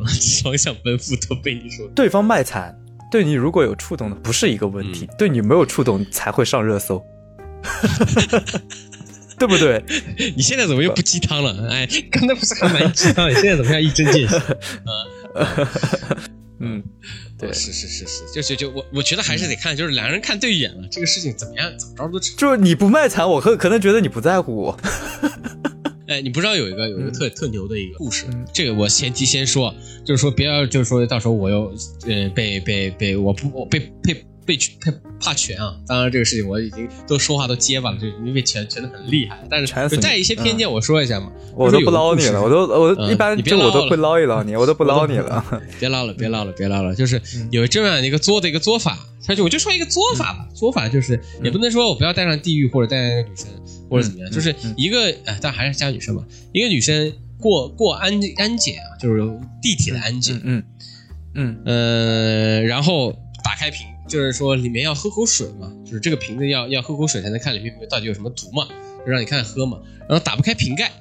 [0.07, 1.89] 双向奔赴都被你说。
[1.95, 2.79] 对方卖惨，
[3.11, 7.03] 对你如果有触动的，不是一个问题；对你没有触动，才会上热搜。
[9.39, 9.83] 对不对？
[10.37, 11.69] 你现在怎么又不鸡汤了？
[11.71, 13.31] 哎，刚才不是还蛮鸡汤？
[13.31, 14.37] 你现在怎么样一针见血？
[14.85, 15.71] 啊，
[16.61, 16.83] 嗯，
[17.39, 22.37] 对，是是是是，就是就我我觉得还是得看，就是两个人看对眼了，这个事情怎么样，怎么着都成。
[22.37, 24.79] 就是你不卖惨，我可可能觉得你不在乎我。
[26.07, 31.75] 哎，你不知道有一个有一个特特牛的一个故事，这个我前提先说，就是说不要就是说到时候我又
[32.07, 34.25] 呃被被被我不我被被。
[34.47, 35.77] 被怕怕拳啊！
[35.87, 39.43] 当然这个事情我已经都说话都结巴了，就因为拳拳的很厉害。
[39.51, 41.33] 但是带一些偏见，我说一下嘛。
[41.55, 45.45] 我都不捞你了，我都我都一般就我都会捞一捞你，我都不捞你了。
[45.79, 46.95] 别捞了，别捞了，别捞了。
[46.95, 50.49] 就是有这样一个作的一个作法，他就我就说一个作法吧。
[50.55, 53.47] 作法就是也不能说我不要带上地狱或者带上一个女生
[53.89, 56.23] 或者怎么样，就是一个哎，但还是加女生吧。
[56.53, 59.23] 一个女生过过安安检啊，就是
[59.63, 60.41] 地铁的安检。
[60.43, 60.63] 嗯
[61.35, 63.13] 嗯嗯，然后
[63.45, 63.87] 打开瓶。
[64.07, 68.69] 就是说里面要喝口水嘛，就是这个瓶子要要喝口水才能看里面到底有什么毒嘛，
[69.05, 69.81] 就让你看喝嘛。
[70.09, 70.93] 然后打不开瓶盖，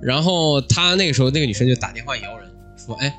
[0.00, 3.12] 然后他那个时候那个女生就打电话摇人说：“哎，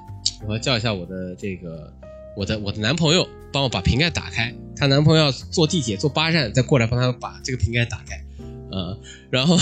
[0.47, 1.91] 我要叫一下我的这个
[2.37, 4.53] 我的我的男朋友，帮我把瓶盖打开。
[4.75, 8.23] 她男朋友要坐地铁坐八站再过来帮她把这个瓶盖打开。”
[8.71, 9.57] 嗯，然后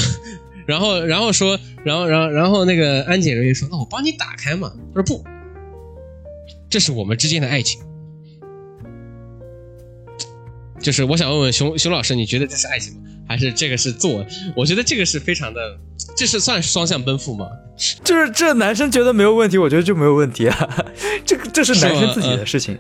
[0.68, 5.24] 然后然后说，然后然后然后那个安检人员说：“那我帮你打开嘛。”他说：“不，
[6.70, 7.82] 这是我们之间的爱情。”
[10.82, 13.00] 就是我想问问熊熊老师，你觉得这是爱情吗？
[13.28, 14.26] 还是这个是做？
[14.56, 15.62] 我觉得这个是非常的，
[16.18, 17.48] 这是算双向奔赴吗？
[18.04, 20.86] 就是这男生觉得没有问题，我觉得就没有问题啊。
[21.26, 22.78] 这个这是男生自己的事情，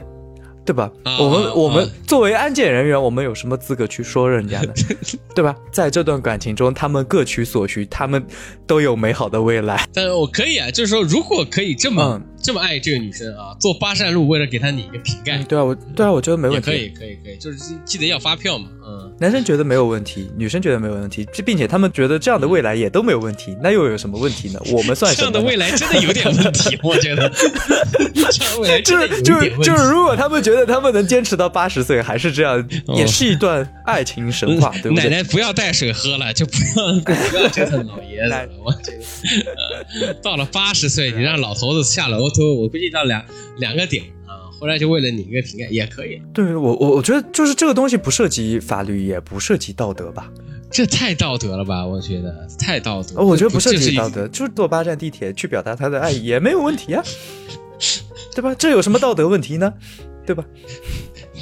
[0.65, 0.91] 对吧？
[1.19, 4.73] 我们我们作为安检人员，我们有什么资格去说人家呢？
[5.35, 5.55] 对吧？
[5.71, 8.23] 在这段感情中，他们各取所需，他们
[8.67, 9.87] 都有美好的未来。
[9.93, 12.21] 但是我可以啊，就是说，如果可以这么。
[12.43, 15.37] 这么爱这个女生啊，坐八扇路为了给她拧一个瓶盖。
[15.43, 16.71] 对啊，我对啊，我觉得没问题。
[16.71, 18.67] 可以，可以，可以，就是记得要发票嘛。
[18.83, 24.59] 嗯，男生觉得没有问题，女生觉得没有问题， 并且他们觉得这样的未来也都没有问题，那又有什么问题呢？
[24.73, 27.31] 我们算什么这样的未来真的有点问题，我觉得。
[28.31, 35.09] 这样未来就是就是就是，如果他们觉得他们能坚持到八十岁还是这样，也是一段爱情神话， 对不对？
[35.09, 36.93] 奶奶不要带水喝了，就不要
[37.29, 38.47] 不要折腾老爷子了。
[38.63, 38.91] 我觉
[39.99, 43.03] 得，到了八十岁，你让老头子下楼都，我估计到。
[43.03, 43.25] 两
[43.57, 44.03] 两个点
[44.61, 46.21] 啊，后来就为了拧一个瓶盖也可以。
[46.33, 50.31] 对我我我觉得就是这个东西不涉及法律，也不涉及道德吧？
[50.69, 51.85] 这太道德了吧？
[51.85, 53.21] 我觉得太道德。
[53.21, 57.03] 我觉得不涉及道德，就是坐八站地铁去表达他的爱也没有问题啊，
[58.35, 58.53] 对吧？
[58.55, 59.73] 这有什么道德问题呢？
[60.25, 60.45] 对吧？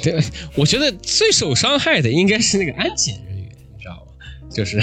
[0.02, 0.18] 对，
[0.56, 4.48] 我觉得最受伤害的应该是那个安检人员，你知道吗？
[4.50, 4.80] 就是。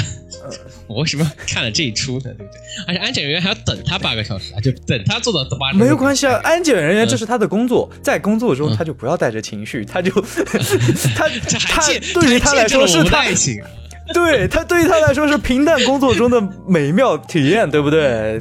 [0.88, 2.34] 我为什么看了这一出呢？
[2.38, 2.60] 对不对？
[2.88, 5.72] 而且安检人员还要等他八个小时啊，就等他做到八。
[5.74, 10.12] 没有关系啊，安检人员这是他的工作，在工作中他就不要带着情绪，他就
[11.16, 11.28] 他
[11.68, 13.62] 他对于他来说是爱情，
[14.14, 18.40] 对他对于他来说是平淡工作中的美妙体验，对不对？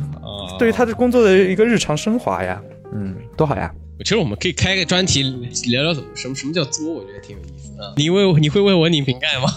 [0.58, 2.60] 对于他的工作的一个日常升华呀，
[2.94, 3.70] 嗯，多好呀！
[4.04, 5.22] 其实我们可以开个专题
[5.70, 7.94] 聊聊怎么什么什么叫作，我觉得挺有意思的。
[7.96, 9.48] 你为你会为我拧瓶盖吗？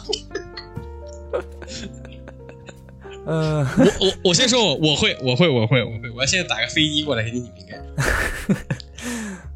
[3.29, 7.79] 嗯，我我我先说，我我会我会我会我会，我要现在打个飞机过来给你拧瓶盖。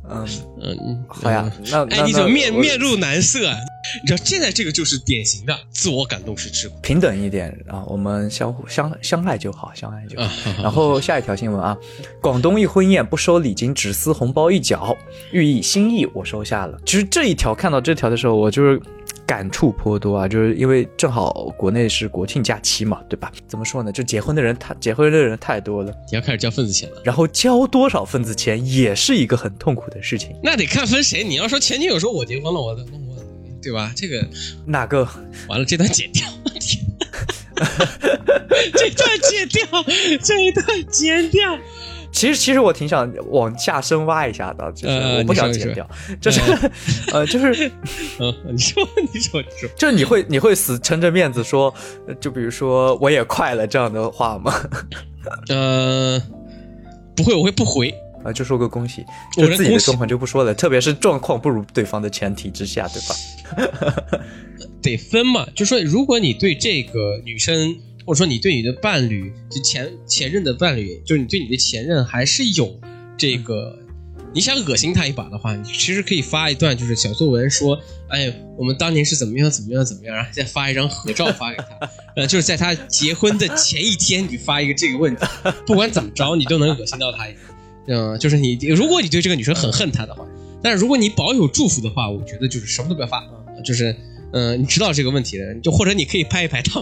[0.08, 0.28] 嗯
[0.62, 3.50] 嗯，好呀，那哎，你怎么面面露难色？
[3.50, 3.58] 啊？
[4.04, 10.30] 你知道现在这个就是典型的自我感动式吃苦，平等一点啊，我们相互相相爱就好，相爱就好。
[10.62, 11.76] 然后下一条新闻啊，
[12.22, 14.96] 广东一婚宴不收礼金，只撕红包一角，
[15.32, 16.78] 寓意心意我收下了。
[16.86, 18.80] 其实这一条看到这条的时候，我就是。
[19.26, 23.32] 感触颇多啊，就是因为正好国内是国庆假期嘛，对吧？
[23.48, 23.92] 怎么说呢？
[23.92, 27.02] 就结婚的人太结婚的人太多了，你要开始交份子钱了。
[27.04, 30.36] 然后交多少份子钱也是一个很痛苦的事情。
[30.44, 31.24] 那得看分谁。
[31.24, 33.16] 你要说前女友说我结婚了，我那我
[33.62, 33.92] 对吧？
[33.96, 34.28] 这个
[34.66, 35.08] 哪个？
[35.48, 36.28] 完了，这段剪掉。
[38.76, 39.86] 这段剪掉，
[40.22, 41.58] 这一段剪掉。
[42.14, 45.86] 其实，其实我挺想往下深挖一下的，就是呃我不想剪掉，
[46.22, 46.40] 就是，
[47.12, 47.70] 呃，就是，
[48.20, 51.74] 嗯，你说， 你说，你说，就是你会你会死撑着面子说，
[52.08, 54.54] 呃就比如说我也快了这样的话吗？
[55.50, 56.22] 呃，
[57.16, 57.94] 不会，我会不回。
[58.24, 59.04] 啊，就说个恭喜
[59.36, 64.20] 就自己的状况就不说了，特别是状况不如对方的前提之下，对吧？
[64.82, 72.80] 得分嘛，就说如果你对这个女生，或者说你对你的伴侣，就前前任的伴侣，就是你对你的前任还是有
[73.18, 73.78] 这个，
[74.34, 85.26] 你想恶心他一把的话，你其实可以发一段就是小作文说，哎，我们当年是怎么样怎么样怎么样，然后再发一张合照发给他， 呃，就是在他结婚的前一天，你发一个这个问题，
[85.66, 87.28] 不管怎么着，你都能恶心到他。
[87.86, 90.26] 嗯，就是你，如果你对这个女生很恨她的话，
[90.62, 93.22] 但是如果你保有祝福的话，我觉得就是什么都不要发，
[93.66, 93.94] 就是，
[94.32, 96.80] 嗯、你知道这个问题的，就或者你可以拍一拍他，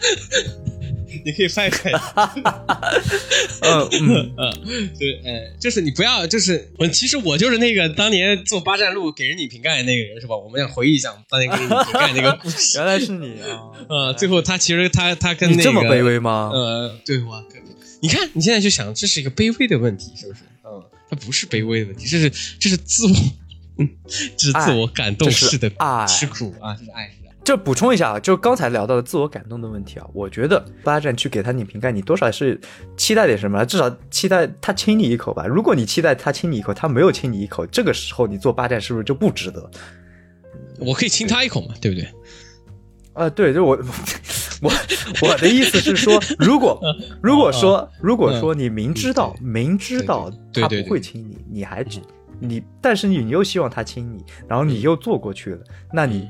[1.24, 1.92] 你可以翻一翻，
[3.60, 10.36] 嗯 嗯， 嗯，对，哎，就是你不要，就是我其实我就是那个当年做八站路给人拧瓶盖的那个人是吧？
[10.36, 12.78] 我们要回忆一下当年给人拧瓶盖那个故事。
[12.78, 13.60] 原来是你啊！
[13.88, 16.50] 呃，最后他其实他他跟那个你这么卑微吗？
[16.54, 17.44] 呃，对我，
[18.00, 20.40] 你看你现在就想，这是一个卑微的问题，是不是？
[20.64, 23.14] 嗯，他不是卑微的问题，这是这是自我，
[23.78, 23.88] 嗯，
[24.38, 27.12] 这是自我感动式的爱吃苦啊，这，是爱。
[27.50, 32.60] 就补充一下，啊，就刚才聊到的自我感动的问题啊，我觉得八站去给他拧瓶盖，你多少是
[32.96, 35.44] 期待点什么，至少期待他亲你一口吧。
[35.48, 39.68] 如果你期待他亲你一口，他没有亲你一口，这个时候你做八站是不是就不值得？
[40.78, 42.08] 我可以亲他一口嘛，对不对？
[43.14, 43.76] 啊、对，就我
[44.62, 44.72] 我
[45.22, 46.80] 我的意思是说，如果
[47.20, 52.00] 如果说如果说你明知道明知道他不会亲你，你还只
[52.38, 55.58] 你，但是你又希望他亲你，然后你又做过去了，
[55.92, 56.28] 那你，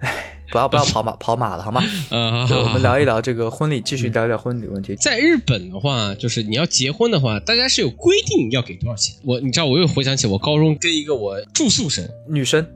[0.00, 1.82] 唉，不要不要跑马 跑马了好吗？
[2.10, 4.96] 嗯、对，我们聊一聊这个婚礼，继续聊一聊婚礼问题。
[4.96, 9.16] 在日本的话，就是你要结婚的话，大家是有规定要给多少钱。
[9.24, 12.66] 我你知道，我又回想起我高中跟一个我住宿生，女生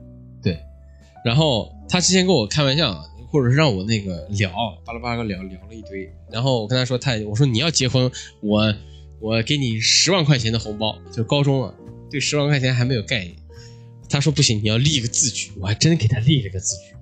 [0.41, 0.57] 对，
[1.23, 2.93] 然后他之前跟我开玩笑，
[3.29, 4.51] 或者是让我那个聊
[4.85, 8.09] 巴拉巴拉聊聊了一堆，然后我跟他说他，我说你要结婚，
[8.41, 8.73] 我
[9.19, 11.73] 我给你十万块钱的红包，就高中啊，
[12.09, 13.35] 对十万块钱还没有概念。
[14.07, 16.95] 他说不行，你要立一个字据，我还真给他立了个字据。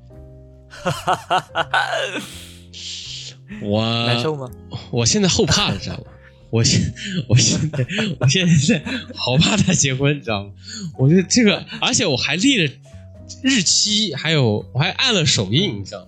[3.62, 4.50] 我难受吗？
[4.92, 6.04] 我现在后怕了，知道吗？
[6.50, 6.94] 我现
[7.28, 7.86] 我现在
[8.20, 8.84] 我现在
[9.16, 10.52] 好怕他结婚，你知道吗？
[10.98, 12.72] 我觉得这个，而且我还立了
[13.42, 16.08] 日期，还有我还按了手印，你知道吗？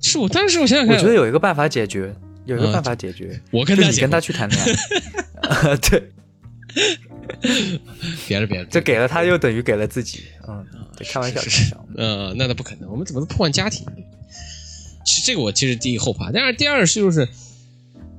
[0.00, 2.14] 是我当时我想想看，我觉得有一个办法解决，
[2.46, 5.76] 有一个嗯办法解决，我跟他结婚就你跟他去谈恋爱。
[5.90, 6.12] 对，
[8.26, 10.24] 别了别了，这给了他又等于给了自己。
[10.48, 10.64] 嗯，
[10.96, 11.86] 对，开玩笑，开是玩笑。
[11.96, 13.86] 呃，那那不可能，我们怎么能破坏家庭？
[15.04, 17.28] 其实这个我其实第一后怕，但是第二是就是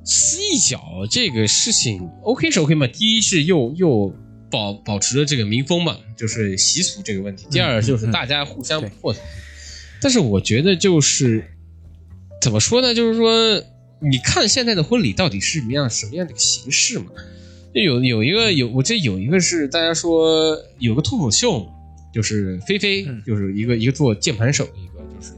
[0.03, 2.87] 撕一脚这个事情，OK 是 OK 嘛？
[2.87, 4.15] 第一是又又
[4.49, 9.15] 保保持了这个民风嘛，就是习俗这个问题；第二就是大家互相对破。
[10.01, 11.43] 但是我觉得就是
[12.41, 12.95] 怎么说呢？
[12.95, 13.63] 就是说，
[13.99, 17.11] 你看现在的婚礼到底是什么样什么样的一个形式嘛？
[17.73, 21.67] 就有有一个有，我记得有一个是大家说有个脱口秀，
[22.13, 25.33] 就是菲菲，嗯就是一个一个做键盘手的一个，就是，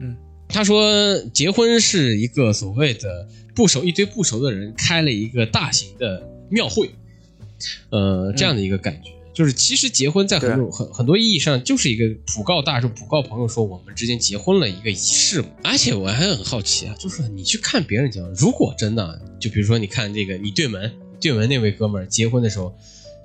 [0.00, 0.16] 嗯，
[0.48, 6.90] 他说结婚是一个所谓的不熟一堆不熟的人开了一个大型的庙会，
[7.90, 9.10] 呃，这样的一个感觉。
[9.32, 15.48] 就是其实结婚在很多、很很多意义上就是一个普告大众、普告朋友说我们之间结婚了一个仪式嘛。
[15.62, 20.90] 而且我还很好奇啊，就是你去看别人结婚，如果真的就比如说你看这个你对门
[21.20, 22.74] 对门那位哥们儿结婚的时候，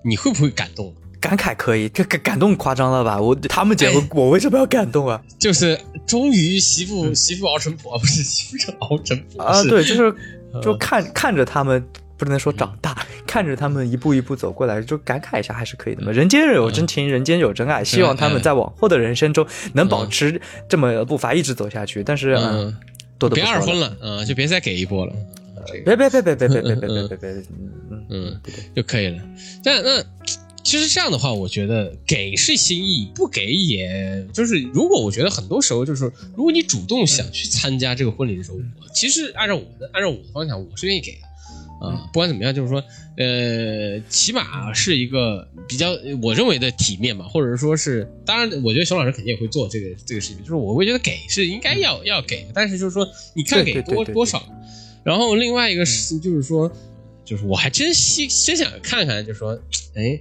[0.04, 0.94] 你会不会感动？
[1.20, 3.22] 感慨可以，这感感动夸张了吧？
[3.22, 5.22] 我他们结婚，我为什么要感动啊？
[5.38, 10.16] 就是终于媳妇媳妇熬成婆，不是媳妇是熬成婆啊，对，就是
[10.52, 11.86] 呃就看看着他们，
[12.18, 16.12] 不能说长大，看着他们一步一步走过来，就感慨一下还是可以的嘛。
[16.12, 22.04] 人间有真情，人间有真爱，希望他们在往后的人生中能保持这么步伐一直走下去。
[22.04, 22.78] 但是，嗯嗯，
[23.20, 25.14] 多的别二婚了，嗯，就别再给一波了，
[25.86, 27.44] 别别别别别别别别别别别，
[28.12, 28.40] 嗯
[28.76, 29.20] 就可以了。
[29.64, 30.04] 但那
[30.64, 41.32] 其实这样的话，我觉得给是心意，不给也就是，如果我觉得很多时候就是，如果你主动想去参加这个婚礼的时候，我其实按照我的按照我的方向，我是愿意给的。
[41.82, 42.84] 啊，不管怎么样，就是说，
[43.18, 45.90] 呃，起码是一个比较
[46.22, 54.48] 我认为的体面吧，或者说是，当然，我觉得熊老师肯定也会做这个这个事情，就是我会觉得给是应该要要给的，但是就是说，你看给多多少。
[55.04, 56.72] 然后另外一个事情就是说，
[57.32, 59.58] 就是我还真希真想看看，就是说，
[59.96, 60.20] 哎，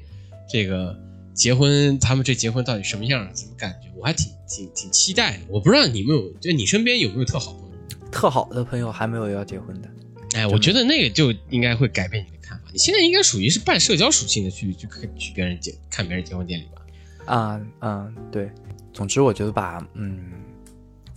[0.49, 0.97] 这个
[1.35, 3.89] 结婚他们这结婚到底什么样，怎么感觉？
[3.97, 5.39] 我还挺挺挺期待的。
[5.49, 8.09] 我不知道你们有，就你身边有没有特好朋友？
[8.13, 9.89] 特好的朋友还没有要结婚的。
[10.35, 12.65] 哎，我觉得那个就应该会改变你的看法。
[12.73, 14.87] 你现在应该属于是半社交属性的去去
[15.19, 17.35] 去别人结看别人结婚典礼吧？
[17.35, 18.49] 啊嗯，对。
[18.93, 20.31] 总之，我觉得吧，嗯，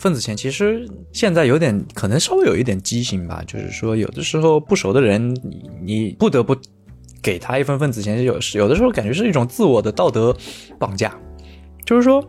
[0.04, 5.34] 份子钱其实现在有点可能稍微有一点畸形吧，就是说有的时候不熟的人，
[5.82, 6.54] 你不得不
[7.22, 10.36] 给他一份份子钱，有有的时候感觉是一种自我的道德
[10.78, 11.18] 绑架。
[11.86, 12.22] 就是说，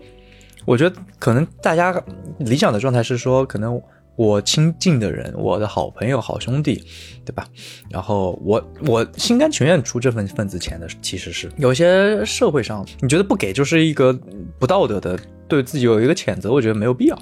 [0.64, 2.00] 我觉得可能大家
[2.38, 3.82] 理想的状态是说，可能。
[4.16, 6.80] 我亲近的人，我的好朋友、好兄弟，
[7.24, 7.44] 对吧？
[7.90, 14.16] 然后我我心甘情愿出这份份子钱的，其实是有些社会上你觉得不给就是一个
[14.56, 15.18] 不道德的，
[15.48, 17.18] 对自己有一个谴责，我觉得没有必要。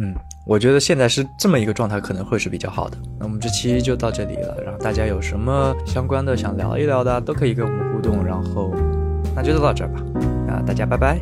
[0.00, 0.14] 嗯，
[0.46, 2.96] 我觉得现在是这么一个状态，可能会是比较好的。
[3.18, 8.24] 那我们这期就到这里了，然后大家有什么相关的想聊一聊的，都可以跟我们互动。
[8.24, 8.72] 然后
[9.34, 10.00] 那就到这吧，
[10.48, 11.18] 啊，大家拜拜。